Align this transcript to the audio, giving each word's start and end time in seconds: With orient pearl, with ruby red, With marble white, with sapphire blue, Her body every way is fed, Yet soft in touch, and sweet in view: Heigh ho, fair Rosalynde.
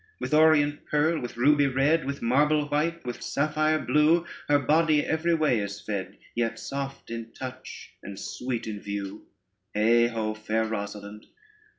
With 0.19 0.33
orient 0.33 0.83
pearl, 0.87 1.19
with 1.19 1.37
ruby 1.37 1.67
red, 1.67 2.05
With 2.05 2.23
marble 2.23 2.65
white, 2.69 3.05
with 3.05 3.21
sapphire 3.21 3.77
blue, 3.77 4.25
Her 4.47 4.57
body 4.57 5.05
every 5.05 5.35
way 5.35 5.59
is 5.59 5.79
fed, 5.79 6.17
Yet 6.33 6.57
soft 6.57 7.11
in 7.11 7.33
touch, 7.33 7.91
and 8.01 8.17
sweet 8.17 8.65
in 8.65 8.79
view: 8.81 9.27
Heigh 9.75 10.07
ho, 10.07 10.33
fair 10.33 10.65
Rosalynde. 10.65 11.27